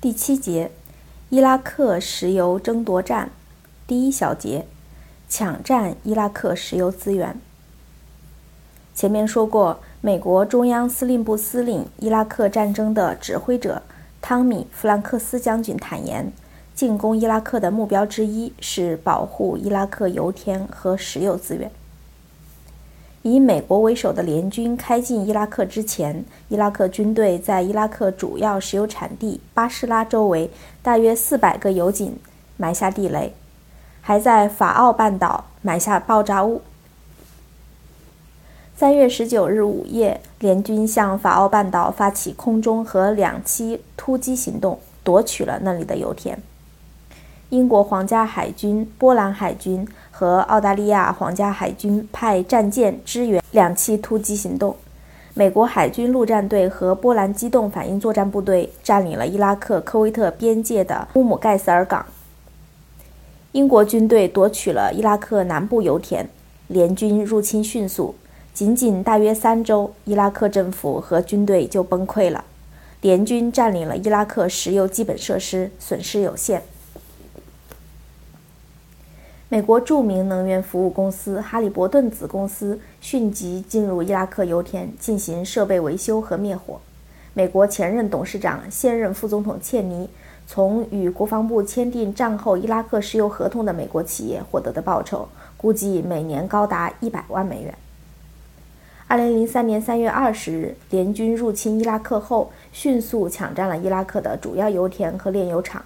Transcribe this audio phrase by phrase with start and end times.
[0.00, 0.70] 第七节，
[1.30, 3.30] 伊拉克石油争夺战，
[3.86, 4.66] 第一小节，
[5.28, 7.40] 抢占伊拉克石油资源。
[8.94, 13.82] 前面说过，美国中央司令部司令伊拉克战争的指挥者
[14.22, 16.32] 汤米·弗兰克斯将军坦言，
[16.74, 21.70] 进攻伊拉克的目标之一是保护伊拉克油田和石油资源。
[23.26, 30.48] 以美国为首的联军开进伊拉克之前，伊拉克军队在伊拉克主要石油产地巴士拉周围
[30.80, 32.16] 大约四百个油井
[32.56, 33.34] 埋下地雷，
[34.00, 36.62] 还在法奥半岛埋下爆炸物。
[38.76, 46.40] 三月十九日午夜，联军向法奥半岛发起空中和两栖突击行动，夺取了那里的油田。
[47.50, 49.86] 英国皇家海军、波兰海军
[50.18, 54.74] 和澳大利亚皇家海军派战舰支援两栖突击行动。
[55.34, 62.06] 美国海军陆战队和波兰机动反应作战部队占领了伊拉克科威特边界的乌姆盖斯尔港。
[63.52, 66.26] 英国军队夺取了伊拉克南部油田。
[66.68, 68.14] 联军入侵迅速。
[68.54, 72.42] 仅仅大约三周，伊拉克政府和军队就崩溃了。
[73.02, 76.62] 联军占领了伊拉克石油基本设施，损失有限。
[79.48, 86.80] 美国著名能源服务公司哈利伯顿子公司迅即进入伊拉克油田进行设备维修和灭火。
[87.32, 90.10] 美国前任董事长、现任副总统切尼
[90.48, 97.72] 从与国防部签订战后伊拉克石油合同的美国企业获得的报酬，估计每年高达一百万美元。
[99.06, 105.84] 二零零三年三月二十日，联军入侵伊拉克后，迅速抢占了伊拉克的主要油田和炼油厂。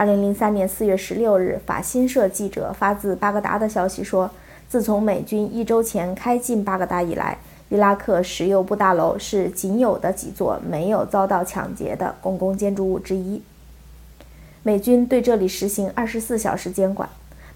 [0.00, 4.30] 二零零三年四月十六日，法新社记者发自巴格达的消息说，
[4.66, 7.36] 自从美军一周前开进巴格达以来，
[7.68, 13.42] 伊拉克石油部大楼是仅有的几座没有遭到抢劫的公共建筑物之一。
[14.62, 17.06] 美军对这里实行二十四小时监管。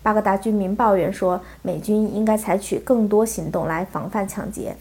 [0.03, 4.76] 巴格达居民抱怨说，美军应该采取更多行动来防范抢劫。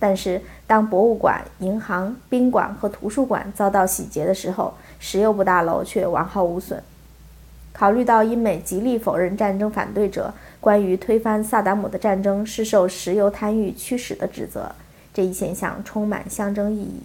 [0.00, 6.82] 但是，当博物馆、银行、宾馆和图书馆遭到洗劫的时候，石油部大楼却完好无损。
[7.74, 14.72] 考虑到英美极力否认战争反对者关于推翻萨达姆的战争是受石油贪欲驱使的指责，
[15.12, 17.00] 这一现象充满象征意义。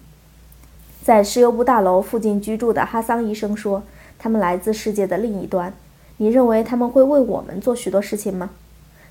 [1.02, 3.82] 在石油部大楼附近居住的哈桑医生说
[4.16, 5.72] ：“他们来自世界的另一端。”
[6.18, 8.50] 你认为他们会为我们做许多事情吗？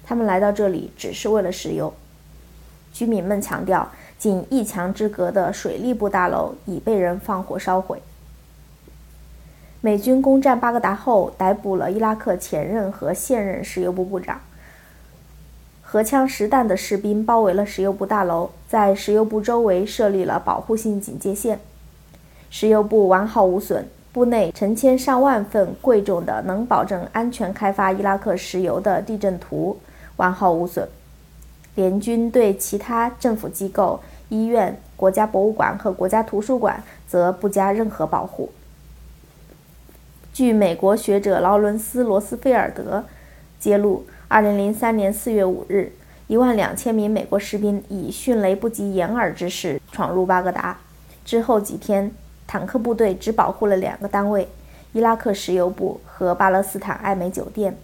[0.06, 1.94] 他们来到这里只是为了石油。
[2.94, 8.02] 居民们强调，仅一墙之隔的水利部大楼已被人放火烧毁。
[9.82, 14.42] 美军攻占巴格达后，逮捕了伊拉克前任和现任石油部部长。
[15.82, 21.60] 荷枪实弹的士兵包围了石油部大楼，在石油部周围设立了保护性警戒线。
[22.50, 23.88] 石油部完好无损。
[24.12, 29.80] 部内成千上万份贵重的、能保证安全开发伊拉克石油的地震图
[30.18, 30.90] 完好无损。
[31.76, 38.50] 联军对其他政府机构、医院、国家博物馆和国家图书馆则不加任何保护。
[40.40, 43.04] 据美国学者劳伦斯·罗斯菲尔德
[43.60, 45.92] 揭露，2003年4月5日
[46.30, 50.80] ，12000名美国士兵以迅雷不及掩耳之势闯入巴格达，
[51.26, 52.10] 之后几天。
[52.48, 54.48] 坦克部队只保护了两个单位：
[54.94, 57.76] 伊拉克石油部和巴勒斯坦艾美酒店。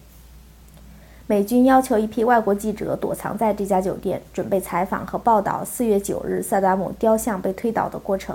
[1.26, 8.34] 美军要求一批外国记者躲藏在这家酒店，准备采访和报道4月9日萨达姆雕像被推倒的过程。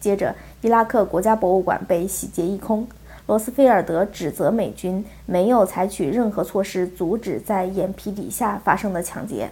[0.00, 2.88] 接着，伊拉克国家博物馆被洗劫一空。
[3.30, 9.48] 罗斯菲尔德指责美军没有采取任何措施阻止在眼皮底下发生的抢劫。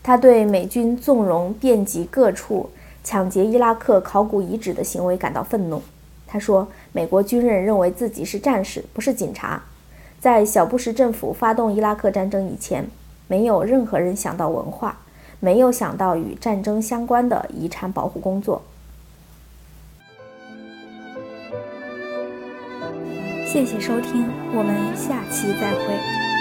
[0.00, 2.70] 他对美军纵容遍及各处
[3.02, 5.82] 抢劫伊拉克考古遗址的行为感到愤怒。
[6.28, 9.60] 他说：“美国军人认为自己是战士，不是警察。
[10.20, 12.88] 在小布什政府发动伊拉克战争以前，
[13.26, 15.00] 没有任何人想到文化，
[15.40, 18.62] 没有想到与战争相关的遗产保护工作。”
[23.46, 26.31] 谢谢收听，我们下期再会。